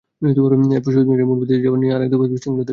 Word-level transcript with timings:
এরপর 0.21 0.51
শহীদ 0.85 1.07
মিনারের 1.07 1.27
মূল 1.29 1.37
বেদিতে 1.41 1.63
যাওয়া 1.63 1.79
নিয়ে 1.81 1.93
আরেক 1.95 2.09
দফা 2.11 2.25
বিশৃঙ্খলা 2.25 2.55
তৈরি 2.55 2.57
হয়। 2.57 2.69